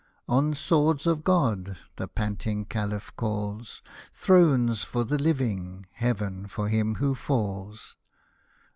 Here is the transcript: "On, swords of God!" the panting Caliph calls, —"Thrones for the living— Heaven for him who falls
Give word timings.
"On, 0.27 0.55
swords 0.55 1.05
of 1.05 1.23
God!" 1.23 1.77
the 1.97 2.07
panting 2.07 2.65
Caliph 2.65 3.15
calls, 3.15 3.83
—"Thrones 4.11 4.83
for 4.83 5.03
the 5.03 5.19
living— 5.19 5.85
Heaven 5.91 6.47
for 6.47 6.69
him 6.69 6.95
who 6.95 7.13
falls 7.13 7.95